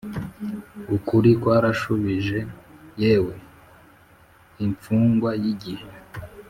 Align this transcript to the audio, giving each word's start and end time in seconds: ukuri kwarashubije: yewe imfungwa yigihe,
ukuri 0.95 1.29
kwarashubije: 1.41 2.39
yewe 3.01 3.33
imfungwa 4.65 5.29
yigihe, 5.41 5.89